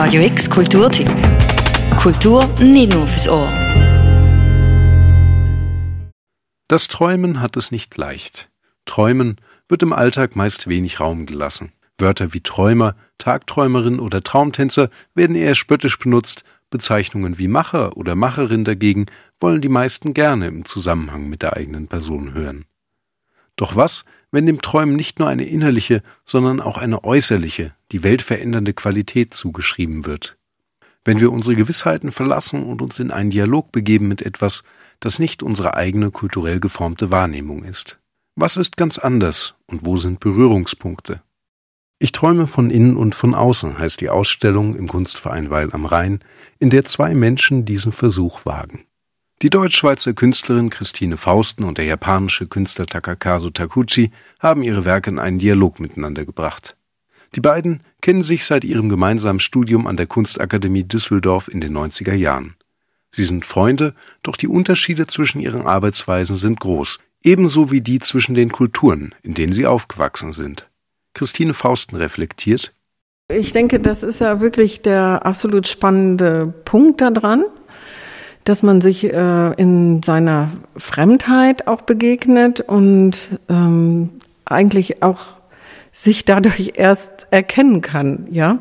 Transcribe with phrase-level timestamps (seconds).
[0.00, 1.08] Radio X Kulturtipp.
[1.96, 3.48] Kultur nicht nur fürs Ohr.
[6.68, 8.48] Das Träumen hat es nicht leicht.
[8.84, 11.72] Träumen wird im Alltag meist wenig Raum gelassen.
[11.98, 18.62] Wörter wie Träumer, Tagträumerin oder Traumtänzer werden eher spöttisch benutzt, Bezeichnungen wie Macher oder Macherin
[18.62, 19.06] dagegen
[19.40, 22.66] wollen die meisten gerne im Zusammenhang mit der eigenen Person hören.
[23.56, 28.22] Doch was, wenn dem Träumen nicht nur eine innerliche, sondern auch eine äußerliche, die Welt
[28.22, 30.36] verändernde Qualität zugeschrieben wird?
[31.04, 34.62] Wenn wir unsere Gewissheiten verlassen und uns in einen Dialog begeben mit etwas,
[35.00, 37.98] das nicht unsere eigene kulturell geformte Wahrnehmung ist.
[38.34, 41.22] Was ist ganz anders und wo sind Berührungspunkte?
[41.98, 46.20] Ich träume von innen und von außen heißt die Ausstellung im Kunstverein Weil am Rhein,
[46.60, 48.84] in der zwei Menschen diesen Versuch wagen.
[49.42, 55.18] Die deutsch-schweizer Künstlerin Christine Fausten und der japanische Künstler Takakazu Takuchi haben ihre Werke in
[55.18, 56.76] einen Dialog miteinander gebracht.
[57.34, 62.14] Die beiden kennen sich seit ihrem gemeinsamen Studium an der Kunstakademie Düsseldorf in den 90er
[62.14, 62.54] Jahren.
[63.10, 68.34] Sie sind Freunde, doch die Unterschiede zwischen ihren Arbeitsweisen sind groß, ebenso wie die zwischen
[68.34, 70.68] den Kulturen, in denen sie aufgewachsen sind.
[71.14, 72.72] Christine Fausten reflektiert.
[73.30, 77.44] Ich denke, das ist ja wirklich der absolut spannende Punkt daran,
[78.44, 84.10] dass man sich äh, in seiner Fremdheit auch begegnet und ähm,
[84.46, 85.37] eigentlich auch
[86.00, 88.58] sich dadurch erst erkennen kann, ja.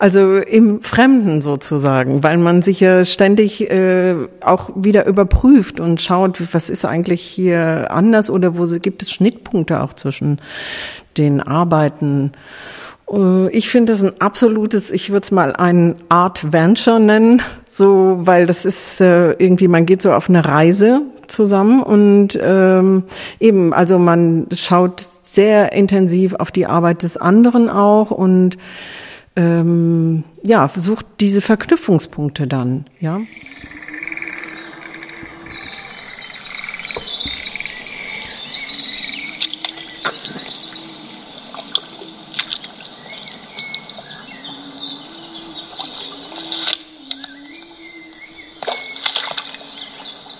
[0.00, 6.52] Also im Fremden sozusagen, weil man sich ja ständig äh, auch wieder überprüft und schaut,
[6.52, 10.40] was ist eigentlich hier anders oder wo gibt es Schnittpunkte auch zwischen
[11.16, 12.32] den Arbeiten.
[13.08, 18.18] Äh, ich finde das ein absolutes, ich würde es mal ein Art Venture nennen, so,
[18.22, 23.04] weil das ist äh, irgendwie, man geht so auf eine Reise zusammen und ähm,
[23.38, 28.56] eben, also man schaut sehr intensiv auf die Arbeit des anderen auch und
[29.36, 33.20] ähm, ja, versucht diese Verknüpfungspunkte dann, ja.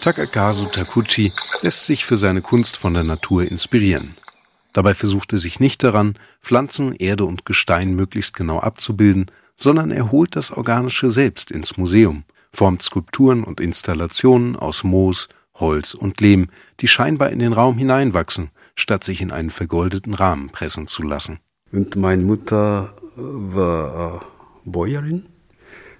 [0.00, 4.14] Takakazu Takuchi lässt sich für seine Kunst von der Natur inspirieren.
[4.78, 10.12] Dabei versucht er sich nicht daran, Pflanzen, Erde und Gestein möglichst genau abzubilden, sondern er
[10.12, 12.22] holt das Organische selbst ins Museum,
[12.52, 16.46] formt Skulpturen und Installationen aus Moos, Holz und Lehm,
[16.78, 21.40] die scheinbar in den Raum hineinwachsen, statt sich in einen vergoldeten Rahmen pressen zu lassen.
[21.72, 24.24] Und meine Mutter war
[24.64, 25.26] Bäuerin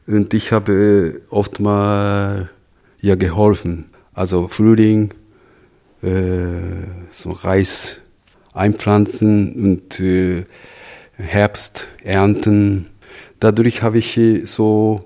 [0.07, 2.49] und ich habe oft mal
[3.01, 3.87] ihr geholfen.
[4.13, 5.15] Also Frühling,
[6.01, 8.03] äh, so Reis
[8.59, 10.45] einpflanzen und äh,
[11.15, 12.87] Herbst ernten.
[13.41, 15.05] Dadurch habe ich äh, so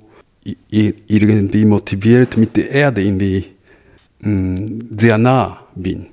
[0.71, 3.47] irgendwie motiviert, mit der Erde irgendwie
[4.21, 6.07] mh, mm, sehr nah bin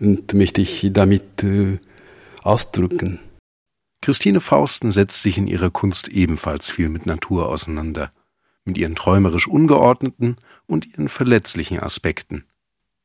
[0.00, 1.78] und möchte ich damit äh,
[2.42, 3.20] ausdrücken.
[4.00, 8.12] Christine Fausten setzt sich in ihrer Kunst ebenfalls viel mit Natur auseinander,
[8.64, 12.44] mit ihren träumerisch ungeordneten und ihren verletzlichen Aspekten.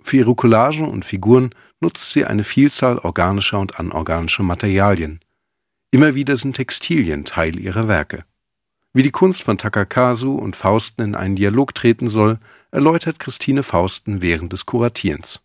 [0.03, 1.51] Für ihre Collagen und Figuren
[1.81, 5.19] nutzt sie eine Vielzahl organischer und anorganischer Materialien.
[5.91, 8.23] Immer wieder sind Textilien Teil ihrer Werke.
[8.93, 12.39] Wie die Kunst von Takakasu und Fausten in einen Dialog treten soll,
[12.71, 15.39] erläutert Christine Fausten während des Kuratierens.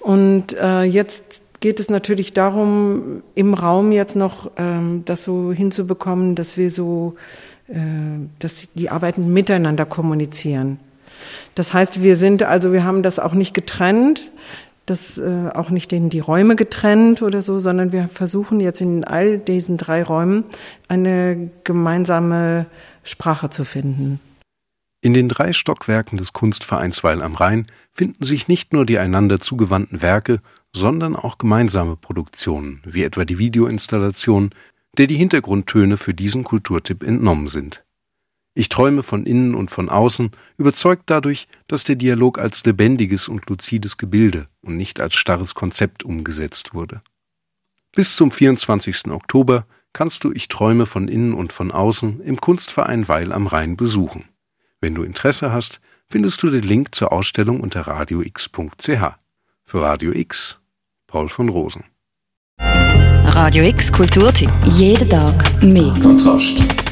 [0.00, 6.34] Und äh, jetzt geht es natürlich darum, im Raum jetzt noch ähm, das so hinzubekommen,
[6.34, 7.16] dass wir so,
[7.68, 7.74] äh,
[8.38, 10.78] dass die Arbeiten miteinander kommunizieren.
[11.54, 14.30] Das heißt, wir sind also, wir haben das auch nicht getrennt,
[14.86, 19.04] das äh, auch nicht in die Räume getrennt oder so, sondern wir versuchen jetzt in
[19.04, 20.44] all diesen drei Räumen
[20.88, 22.66] eine gemeinsame
[23.04, 24.20] Sprache zu finden.
[25.02, 29.40] In den drei Stockwerken des Kunstvereins Weil am Rhein finden sich nicht nur die einander
[29.40, 30.40] zugewandten Werke,
[30.74, 34.50] sondern auch gemeinsame Produktionen, wie etwa die Videoinstallation,
[34.98, 37.82] der die Hintergrundtöne für diesen Kulturtipp entnommen sind.
[38.54, 43.48] Ich träume von innen und von außen, überzeugt dadurch, dass der Dialog als lebendiges und
[43.48, 47.02] luzides Gebilde und nicht als starres Konzept umgesetzt wurde.
[47.94, 49.08] Bis zum 24.
[49.10, 53.76] Oktober kannst du Ich träume von innen und von außen im Kunstverein Weil am Rhein
[53.76, 54.24] besuchen.
[54.80, 58.88] Wenn du Interesse hast, findest du den Link zur Ausstellung unter radiox.ch.
[59.64, 60.58] Für Radio X,
[61.06, 61.84] Paul von Rosen.
[62.58, 64.50] Radio X Kulturtipp.
[64.66, 65.94] Jeden Tag mehr.
[66.00, 66.89] Kontrast.